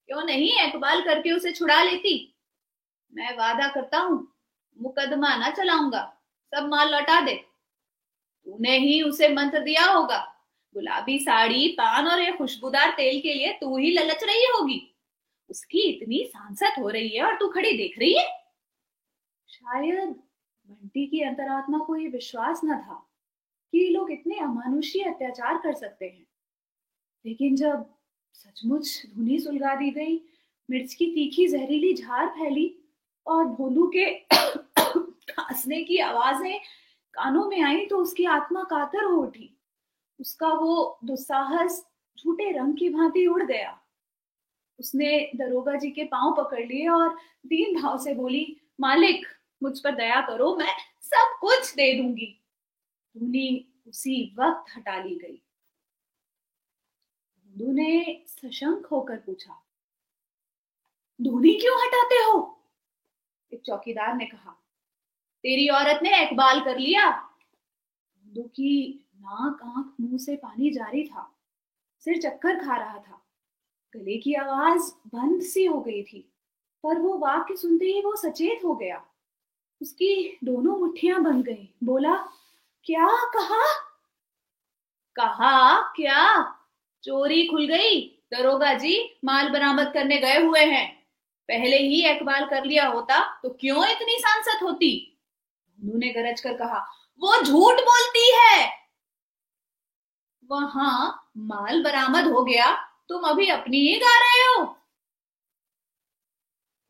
[0.09, 2.15] क्यों नहीं इकबाल करके उसे छुड़ा लेती?
[3.13, 4.17] मैं वादा करता हूँ,
[4.77, 6.03] मुकदमा ना चलाऊँगा,
[6.53, 10.19] सब माल लौटा दे। तूने ही उसे मंत्र दिया होगा,
[10.75, 14.81] गुलाबी साड़ी, पान और ये खुशबूदार तेल के लिए तू ही ललच रही होगी।
[15.51, 18.27] उसकी इतनी सांसत हो रही है और तू खड़ी देख रही है।
[19.49, 23.03] शायद बंटी की अंतरात्मा को ये विश्वास न था।
[23.73, 26.27] कि ये लोग इतने अमानुषी अत्याचार कर सकते हैं।
[27.27, 27.85] लेकिन जब
[28.33, 30.21] सचमुच धुनी सुलगा दी गई,
[30.71, 32.79] मिर्च की तीखी जहरीली झार फैली
[33.27, 34.11] और भोलू के
[35.33, 36.61] खांसने की आवाज़ें
[37.15, 39.59] कानों में आई तो उसकी आत्मा कातर हो उठी।
[40.21, 41.87] उसका वो दुस्साहस
[42.19, 43.79] झूठे रंग की भांति उड़ गया।
[44.79, 47.15] उसने दरोगा जी के पाँव पकड़ लिए और
[47.47, 49.27] दीन भाव से बोली, मालिक,
[49.63, 52.42] मुझ पर दया करो, मैं सब कुछ दे दूँगी।
[53.17, 55.37] धूनी उसी वक्त हटा ली गई।
[57.55, 59.59] धूनू ने सशंक होकर पूछा
[61.21, 62.39] धूनी क्यों हटाते हो?
[63.53, 64.51] एक चौकीदार ने कहा,
[65.45, 71.29] तेरी औरत ने इकबाल कर लिया। धुंधु की नाक आँख मुँह से पानी जारी था,
[72.07, 73.21] सिर चक्कर खा रहा था।
[73.95, 76.21] गले की आवाज़ बंद सी हो गई थी,
[76.85, 79.05] पर वो वाक्य सुनते ही वो सचेत हो गया।
[79.81, 82.15] उसकी दोनों मुट्ठियाँ बन गई। बोला
[82.85, 83.65] क्या कहा?
[85.17, 85.81] कहा?
[85.93, 86.43] क्या?
[87.03, 88.01] चोरी खुल गई?
[88.33, 91.03] दरोगा जी, माल बरामद करने गए हुए हैं।
[91.49, 95.21] पहले ही इकबाल कर लिया होता तो क्यों इतनी सांसत होती?
[95.79, 96.79] ने गरज कर कहा,
[97.21, 98.69] वो झूठ बोलती है।
[100.51, 102.75] वहाँ माल बरामद हो गया,
[103.09, 104.65] तुम अभी अपनी ही गा रहे हो।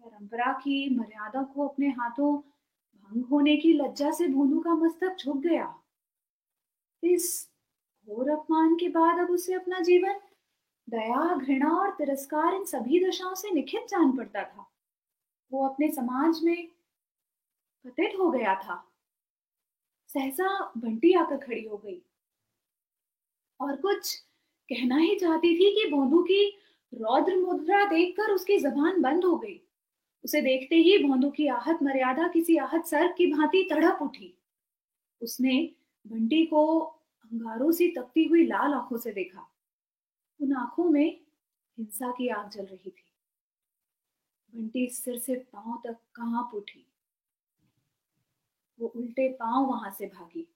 [0.01, 2.37] परंपरा की मर्यादा को अपने हाथों
[2.97, 5.82] भंग होने की लज्जा से भोनू का मस्तक झुक गया।
[7.03, 7.51] इस
[8.07, 10.21] घोर अपमान के बाद अब उसे अपना जीवन,
[10.91, 14.71] दया, घृणा और तिरस्कार इन सभी दशाओं से निखित जान पड़ता था।
[15.53, 16.69] वो अपने समाज में
[17.85, 18.93] पतित हो गया था।
[20.09, 22.03] सहसा बंटी आकर खड़ी हो गई।
[23.61, 24.17] और कुछ
[24.69, 26.59] कहना ही चाहती थी कि बोंदू की
[26.95, 29.61] रौद्र मुद्रा देखकर उसकी जबान बंद हो गई।
[30.25, 34.39] उसे देखते ही भोंदू की आहत मर्यादा किसी आहत सर्प की भांति तड़प उठी।
[35.23, 35.75] उसने
[36.07, 39.49] बंटी को अंगारों से तपती हुई लाल आँखों से देखा।
[40.41, 41.21] उन आँखों में
[41.79, 43.05] हिंसा की आग जल रही थी।
[44.55, 46.87] बंटी सिर से पाँव तक काँप उठी।
[48.81, 50.49] वो उल्टे पाँव वहाँ से भागी।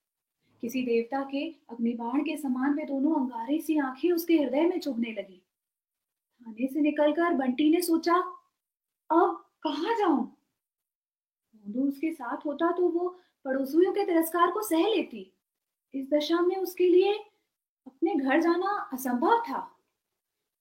[0.62, 5.12] किसी देवता के अग्निबाण के समान वे दोनों अंगारे सी आँखें उसके हृदय में चुभने
[5.12, 5.42] लगी।
[6.42, 8.14] थाने से निकलकर बंटी ने सोचा,
[9.10, 10.36] अब कहा जाऊँ?
[11.88, 13.08] उसके साथ होता तो वो
[13.44, 15.32] पड़ोसियों के तिरस्कार को सह लेती।
[15.96, 17.14] इस दशा में उसके लिए
[17.86, 19.76] अपने घर जाना असंभव था।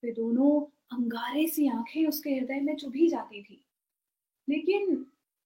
[0.03, 0.61] वे दोनों
[0.97, 3.65] अंगारे सी आँखें उसके हृदय में चुभी जाती थी।
[4.49, 4.95] लेकिन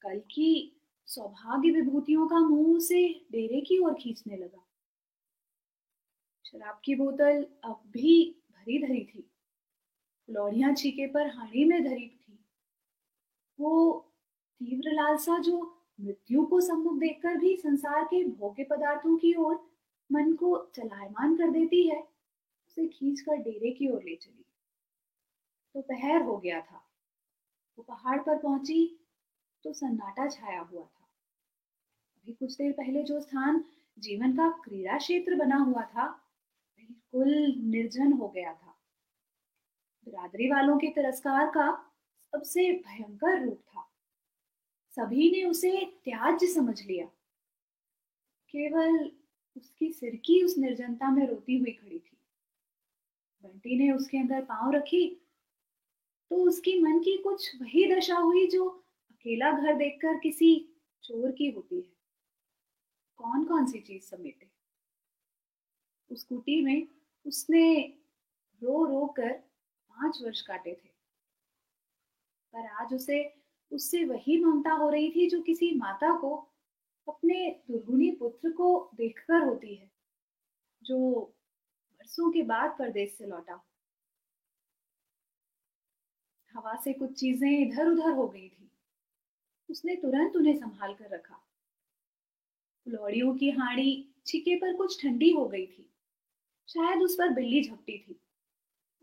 [0.02, 4.66] कल की सौभाग्य विभूतियों का मुँह उसे डेरे की ओर खींचने लगा।
[6.46, 9.32] शराब की बोतल अब भी भरी धरी थी।
[10.30, 12.46] लौड़ियाँ छीके पर हाड़ी में धरी थी।
[13.60, 14.06] वो
[14.60, 19.69] तीव्र लालसा जो मृत्यु को सम्मुख देखकर भी संसार के भोग्य पदार्थों की ओर
[20.12, 22.02] मन को चलायमान कर देती है,
[22.68, 24.46] उसे खींच कर डेरे की ओर ले चली।
[25.76, 26.86] दोपहर हो गया था।
[27.78, 29.00] वो पहाड़ पर पहुँची
[29.64, 31.10] तो सन्नाटा छाया हुआ था।
[32.18, 33.66] अभी कुछ देर पहले जो स्थान
[34.00, 36.08] जीवन का क्रीड़ा क्षेत्र बना हुआ था,
[36.78, 38.76] बिल्कुल निर्जन हो गया था।
[40.06, 41.92] बिरादरी वालों के तिरस्कार का
[42.32, 43.92] सबसे भयंकर रूप था।
[44.90, 47.06] सभी ने उसे त्याज्य समझ लिया।
[48.50, 49.19] केवल
[49.58, 52.18] उसकी सिरकी उस निर्जनता में रोती हुई खड़ी थी।
[53.44, 55.26] बंटी ने उसके अंदर पाँव रखी
[56.32, 58.70] तो उसकी मन की कुछ वही दशा हुई जो
[59.12, 61.94] अकेला घर देखकर किसी चोर की होती है।
[63.18, 64.50] कौन कौन सी चीज़ समेटे?
[66.12, 66.88] उस कुटी में
[67.26, 67.82] उसने
[68.62, 70.90] रो रो कर पाँच वर्ष काटे थे।
[72.54, 73.34] पर आज उसे,
[73.72, 76.49] उससे वही ममता हो रही थी जो किसी माता को
[77.12, 79.92] अपने दुर्गुणी पुत्र को देखकर होती है,
[80.84, 81.22] जो
[81.92, 83.62] बरसों के बाद परदेश से लौटा।
[86.54, 88.72] हवा से कुछ चीज़ें इधर उधर हो गई थी।
[89.70, 91.40] उसने तुरंत उन्हें संभाल कर रखा।
[92.88, 93.92] लौड़ियों की हाड़ी
[94.26, 95.86] छिके पर कुछ ठंडी हो गई थी।
[96.68, 98.20] शायद उस पर बिल्ली झपटी थी।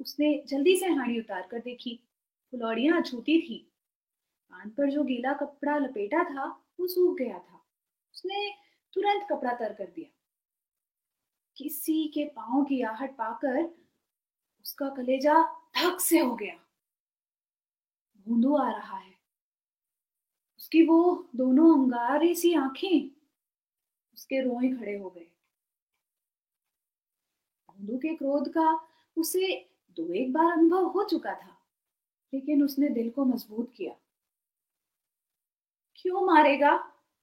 [0.01, 1.95] उसने जल्दी से हाड़ी उतार कर देखी।
[2.53, 3.59] फुलौड़ियाँ अछूती थी।
[4.51, 6.47] कान पर जो गीला कपड़ा लपेटा था,
[6.81, 7.56] वो सूख गया था।
[8.17, 8.51] उसने
[8.93, 10.09] तुरंत कपड़ा तर कर दिया।
[11.57, 13.63] किसी के पाँव की आहट पाकर
[14.65, 15.35] उसका कलेजा
[15.77, 16.55] धक से हो गया।
[18.27, 19.15] भूंदू आ रहा है।
[20.59, 23.11] उसकी वो दोनों अंगारे सी आँखें
[24.15, 25.27] उसके रोए खड़े हो गए।
[27.69, 28.69] भूंदू के क्रोध का
[29.17, 29.55] उसे
[29.97, 31.57] दो एक बार अनुभव हो चुका था,
[32.33, 33.95] लेकिन उसने दिल को मज़बूत किया।
[35.97, 36.77] क्यों मारेगा?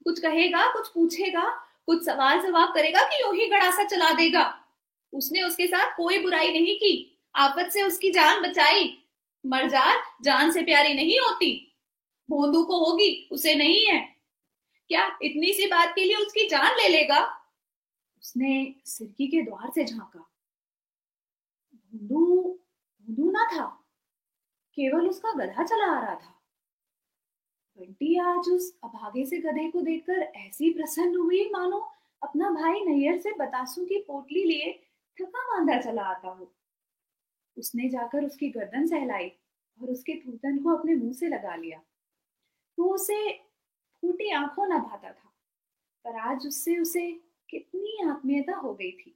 [0.03, 1.49] कुछ कहेगा, कुछ पूछेगा,
[1.85, 4.65] कुछ सवाल जवाब करेगा कि यूँ ही गड़ासा चला देगा।
[5.13, 8.99] उसने उसके साथ कोई बुराई नहीं की। आपत से उसकी जान बचाई।
[9.45, 11.77] मरजात जान से प्यारी नहीं होती।
[12.29, 14.15] भोंदू को होगी, उसे नहीं है।
[14.89, 17.47] क्या इतनी सी बात के लिए उसकी जान ले लेगा?
[18.17, 20.19] उसने सिरकी के द्वार से झांका।
[21.75, 22.59] भोंदू
[23.01, 23.65] भोंदू ना था।
[24.75, 26.42] केवल उसका गधा चला आ रहा था।
[27.77, 31.79] बंटी आज उस अभागे से गधे को देखकर ऐसी प्रसन्न हुई, मानो
[32.21, 34.71] अपना भाई नैयर से बतासू की पोटली लिए
[35.17, 36.51] थका मांदा चला आता हो।
[37.57, 39.29] उसने जाकर उसकी गर्दन सहलाई
[39.79, 41.81] और उसके थूतन को अपने मुँह से लगा लिया।
[42.77, 43.31] वो उसे
[44.03, 45.33] फूटी आँखों न भाता था,
[46.05, 47.11] पर आज उससे उसे
[47.49, 49.15] कितनी आत्मीयता हो गई थी।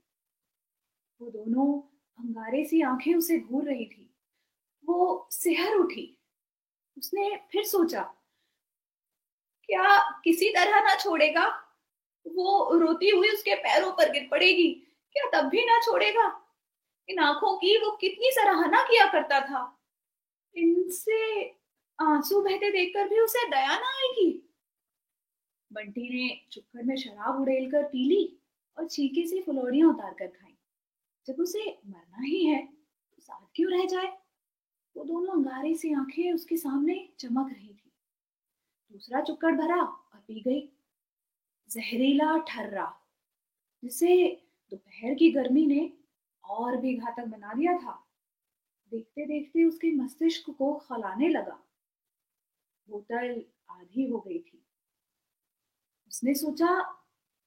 [1.22, 1.80] वो दोनों
[2.20, 4.10] अंगारे सी आँखें उसे घूर रही थी।
[4.84, 6.14] वो सिहर उठी।
[6.98, 8.14] उसने फिर सोचा
[9.70, 11.46] क्या किसी तरह ना छोड़ेगा?
[12.26, 14.70] वो रोती हुई उसके पैरों पर गिर पड़ेगी।
[15.16, 16.26] क्या तब भी ना छोड़ेगा?
[17.10, 19.80] इन आँखों की वो कितनी सराहना किया करता था।
[20.56, 21.44] इनसे
[22.00, 24.44] आँसू बहते देखकर भी उसे दया ना आएगी।
[25.72, 28.40] बंटी ने चुक्कर में शराब उड़ेल कर पी ली
[28.78, 30.56] और चीके से फुलौड़ियाँ उतार कर खाई।
[31.28, 34.18] जब उसे मरना ही है तो साथ क्यों रह जाए?
[34.96, 37.77] वो दोनों अंगारे से आँखें उसके सामने चमक रही।
[38.98, 40.62] दूसरा चुक्कड़ भरा और पी गई।
[41.70, 42.86] जहरीला ठर्रा,
[43.84, 44.16] जिसे
[44.72, 45.94] दोपहर की गर्मी ने
[46.44, 47.94] और भी घातक बना दिया था।
[48.92, 51.60] देखते देखते उसके मस्तिष्क को खलाने लगा।
[52.88, 54.66] बोतल आधी हो गई थी।
[56.08, 56.82] उसने सोचा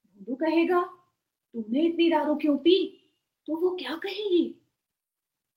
[0.07, 0.83] भूडू कहेगा,
[1.55, 2.79] तूने इतनी दारू क्यों पी?
[3.47, 4.49] तो वो क्या कहेगी?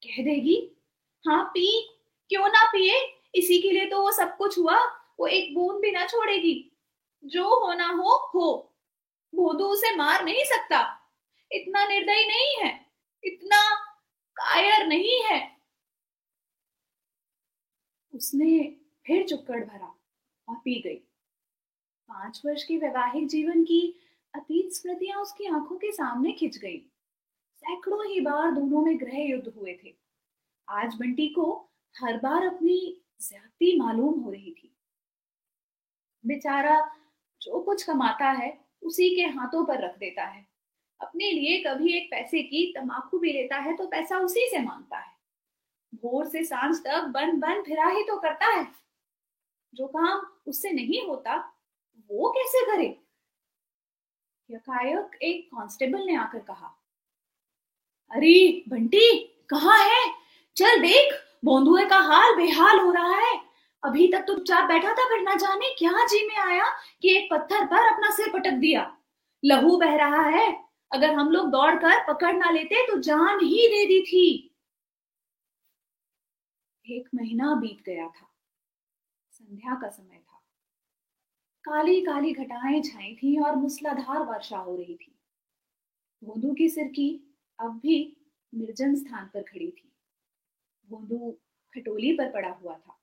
[0.02, 0.58] कह देगी
[1.26, 1.68] हाँ पी,
[2.30, 3.00] क्यों ना पिए?
[3.36, 6.72] इसी के लिए तो वो सब कुछ हुआ वो एक बूंद भी ना छोड़ेगी।
[7.24, 8.74] जो होना हो हो।
[9.36, 11.10] भोदू उसे मार नहीं सकता।
[11.52, 12.86] इतना निर्दयी नहीं है।
[13.24, 13.76] इतना
[14.38, 15.58] कायर नहीं है।
[18.14, 18.76] उसने
[19.08, 19.96] फिर चुक्कड़ भरा
[20.50, 20.96] और पी गई।
[22.10, 24.00] पाँच वर्ष के वैवाहिक जीवन की
[24.36, 26.78] अतीत स्मृतियाँ उसकी आँखों के सामने खिंच गई।
[27.58, 29.94] सैकड़ों ही बार दोनों में ग्रह युद्ध हुए थे।
[30.70, 31.70] आज बंटी को
[32.04, 34.73] हर बार अपनी ज़्यादा मालूम हो रही थी।
[36.26, 36.96] बेचारा
[37.42, 40.48] जो कुछ कमाता है, उसी के हाथों पर रख देता है।
[41.02, 44.98] अपने लिए कभी एक पैसे की तमाकू भी लेता है तो पैसा उसी से माँगता
[44.98, 45.14] है।
[45.96, 48.68] भोर से साँझ तक बन बन फिरा ही तो करता है।
[49.74, 51.36] जो काम उससे नहीं होता,
[51.98, 53.00] वो कैसे करे?
[54.52, 56.76] यकायक एक कांस्टेबल ने आकर कहा,
[58.12, 59.18] अरे, बंटी,
[59.50, 60.14] कहा है?
[60.56, 61.14] चल देख
[61.46, 63.53] बोंधुए का हाल बेहाल हो रहा है।
[63.84, 66.70] अभी तक तो चुपचाप बैठा था, फिर ना जाने क्या जी में आया
[67.02, 68.86] कि एक पत्थर पर अपना सिर पटक दिया।
[69.44, 70.52] लहू बह रहा है।
[70.92, 74.50] अगर हम लोग दौड़कर पकड़ ना लेते तो जान ही दे दी थी।
[76.86, 78.30] एक महीना बीत गया था।
[79.32, 80.42] संध्या का समय था।
[81.66, 85.16] काली काली घटाएँ छाई थी और मूसलाधार वर्षा हो रही थी।
[86.22, 87.10] भोंदू की सिरकी
[87.60, 88.18] अब भी
[88.54, 89.92] निर्जन स्थान पर खड़ी थी।
[90.90, 91.32] भोंदू
[91.74, 93.00] खटोली पर पड़ा हुआ था।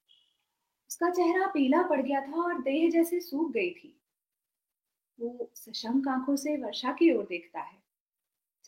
[0.90, 3.94] उसका चेहरा पीला पड़ गया था और देह जैसे सूख गई थी।
[5.18, 7.78] वो सशंक आँखों से वर्षा की ओर देखता है।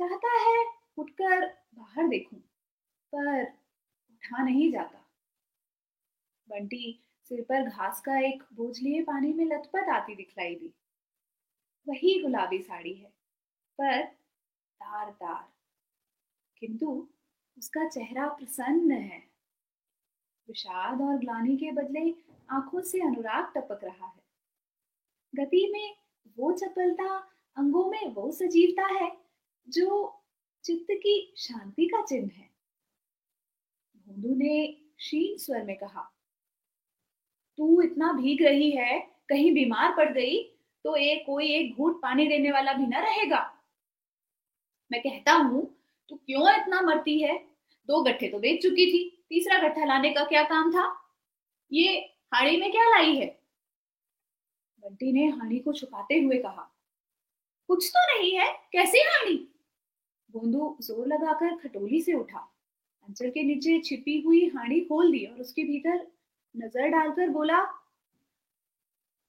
[0.01, 0.65] चाहता है
[0.99, 2.39] उठकर बाहर देखूँ,
[3.13, 4.99] पर उठा नहीं जाता।
[6.49, 6.99] बंटी
[7.31, 10.73] सिर पर घास का एक बोझ लिए पानी में लथपथ आती दिखलाई दी।
[11.87, 13.11] वही गुलाबी साड़ी है,
[13.79, 15.45] पर तार तार
[16.63, 17.09] किंतु
[17.57, 19.23] उसका चेहरा प्रसन्न है।
[20.49, 22.11] विषाद और ग्लानी के बदले
[22.51, 24.21] आँखों से अनुराग टपक रहा है।
[25.35, 25.95] गति में
[26.37, 27.17] वो चपलता,
[27.57, 29.11] अंगों में वो सजीवता है,
[29.69, 30.19] जो
[30.65, 32.51] चित्त की शांति का चिन्ह है।
[34.07, 34.67] भोंदू ने
[34.99, 36.03] क्षीण स्वर में कहा,
[37.59, 40.43] तू इतना भीग रही है, कहीं बीमार पड़ गई
[40.85, 43.41] तो एक कोई एक घूट पानी देने वाला भी ना रहेगा।
[44.91, 45.63] मैं कहता हूँ,
[46.11, 47.37] तू क्यों इतना मरती है?
[47.89, 50.85] दो गट्ठे तो बेच चुकी थी। तीसरा गट्ठा लाने का क्या काम था?
[51.71, 51.93] ये
[52.33, 53.27] हाड़ी में क्या लाई है?
[54.83, 56.69] बंटी ने हाड़ी को छुपाते हुए कहा,
[57.69, 59.37] कुछ तो नहीं है, कैसी हाड़ी?
[60.35, 62.39] बोंदू ज़ोर लगाकर खटोली से उठा,
[63.09, 66.07] अंचल के नीचे छिपी हुई हाड़ी खोल दी और उसके भीतर
[66.55, 67.61] नज़र डालकर बोला,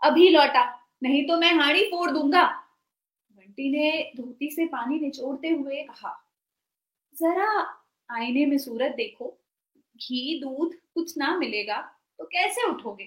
[0.02, 0.66] अभी लौटा,
[1.04, 2.44] नहीं तो मैं हाड़ी फोड़ दूँगा.
[3.32, 6.14] बंटी ने धोती से पानी निचोड़ते हुए कहा,
[7.16, 7.48] जरा
[8.10, 9.38] आईने में सूरत देखो
[9.96, 11.82] घी, दूध कुछ ना मिलेगा
[12.20, 13.04] तो कैसे उठोगे?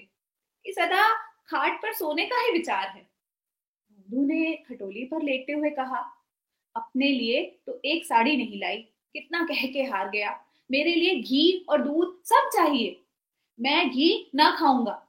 [0.65, 1.07] कि सदा
[1.49, 5.99] खाट पर सोने का ही विचार है। बंधु ने खटोली पर लेटते हुए कहा,
[6.75, 8.77] अपने लिए तो एक साड़ी नहीं लाई,
[9.15, 13.01] कितना कह के हार गया। मेरे लिए घी और दूध सब चाहिए,
[13.59, 15.03] मैं घी ना खाऊँगा।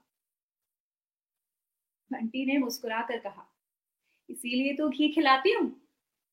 [2.11, 3.47] बंटी ने मुस्कुरा कर कहा,
[4.29, 5.71] इसीलिए तो घी खिलाती हूँ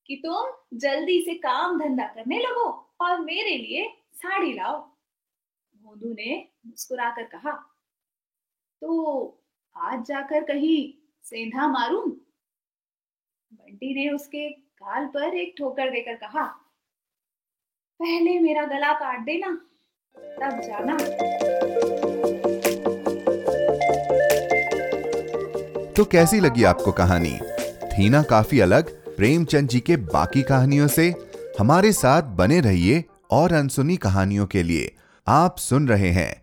[0.09, 2.67] कि तुम जल्दी से काम धंधा करने लगो
[3.01, 4.79] और मेरे लिए साड़ी लाओ।
[5.85, 7.51] मोदू ने मुस्कुराकर कहा
[8.81, 8.91] तो
[9.75, 10.77] आज जाकर कहीं
[11.23, 12.09] सेंधा मारूं?
[13.53, 16.45] बंटी ने उसके गाल पर एक ठोकर देकर कहा,
[17.99, 19.51] पहले मेरा गला काट देना,
[20.15, 20.97] तब जाना।
[25.93, 27.37] तो कैसी लगी आपको कहानी?
[27.87, 31.09] थी ना काफ़ी अलग, प्रेमचंद जी के बाकी कहानियों से।
[31.59, 34.95] हमारे साथ बने रहिए और अनसुनी कहानियों के लिए।
[35.27, 36.33] आप सुन रहे हैं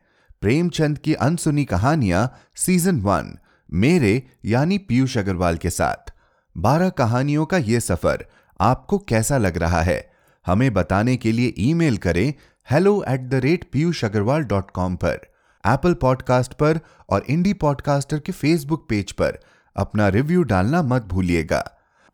[0.41, 3.39] प्रेमचंद की अनसुनी कहानियाँ सीज़न वन,
[3.73, 6.13] मेरे यानी पीयूष अग्रवाल के साथ।
[6.57, 8.27] बारह कहानियों का यह सफ़र
[8.61, 10.11] आपको कैसा लग रहा है?
[10.47, 12.33] हमें बताने के लिए ईमेल करें
[12.71, 15.21] hello at the rate Piyush Agrawal dot com पर
[15.65, 16.81] एप्पल पॉडकास्ट पर
[17.11, 19.39] और इंडी पॉडकास्टर के फेसबुक पेज पर।
[19.77, 21.65] अपना रिव्यू डालना मत भूलिएगा।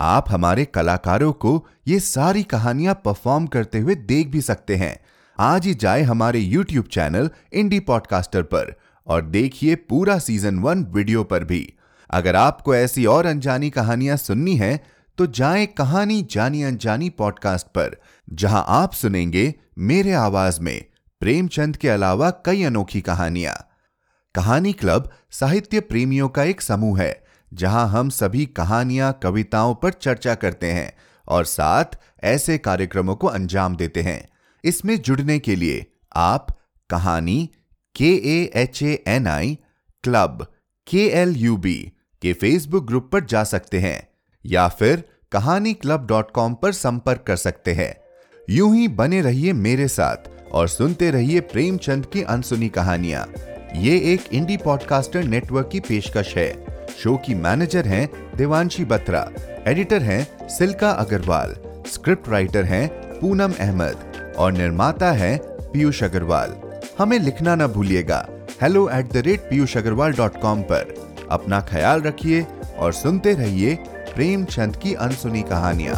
[0.01, 4.99] आप हमारे कलाकारों को ये सारी कहानियाँ परफॉर्म करते हुए देख भी सकते हैं।
[5.39, 8.75] आज ही जाए हमारे यूट्यूब चैनल इंडी पॉडकास्टर पर
[9.07, 11.75] और देखिए पूरा सीज़न वन वीडियो पर भी।
[12.11, 14.81] अगर आपको ऐसी और अनजानी कहानियाँ सुननी है
[15.19, 17.97] तो जाए कहानी जानी अनजानी पॉडकास्ट पर,
[18.29, 20.85] जहाँ आप सुनेंगे मेरे आवाज़ में
[21.23, 23.55] प्रेमचंद के अलावा कई अनोखी कहानियाँ।
[24.35, 27.23] कहानी क्लब साहित्य प्रेमियों का एक समूह है,
[27.53, 30.93] जहाँ हम सभी कहानियाँ, कविताओं पर चर्चा करते हैं
[31.27, 34.27] और साथ ऐसे कार्यक्रमों को अंजाम देते हैं।
[34.65, 35.85] इसमें जुड़ने के लिए
[36.17, 36.57] आप
[36.91, 37.49] Kahani
[37.97, 39.57] K A H A N I
[40.05, 40.47] club
[40.87, 41.77] K L U B
[42.23, 44.09] के फेसबुक ग्रुप पर जा सकते हैं,
[44.45, 47.95] या फिर कहानी क्लब डॉट कॉम पर संपर्क कर सकते हैं।
[48.49, 53.27] यूँ ही बने रहिए मेरे साथ और सुनते रहिए प्रेमचंद की अनसुनी कहानियाँ।
[53.77, 56.51] ये एक इंडी पॉडकास्टर नेटवर्क की पेशकश है।
[56.99, 59.21] शो की मैनेजर हैं देवांशी बत्रा
[59.67, 61.55] एडिटर हैं सिल्का अग्रवाल
[61.87, 62.89] स्क्रिप्ट राइटर हैं
[63.21, 64.08] पूनम अहमद।
[64.39, 65.37] और निर्माता है
[65.73, 66.55] पीयूष अग्रवाल।
[66.99, 68.27] हमें लिखना ना भूलिएगा।
[68.63, 70.95] Hello at the rate Piyush Agrawal dot com पर।
[71.31, 72.47] अपना ख्याल रखिए
[72.79, 73.75] और सुनते रहिए
[74.15, 75.95] प्रेमचंद की अनसुनी कहानियाँ।